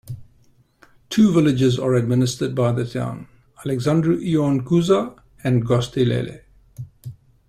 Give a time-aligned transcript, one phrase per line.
[1.11, 3.27] Two villages are administered by the town:
[3.63, 6.41] Alexandru Ioan Cuza and Gostilele.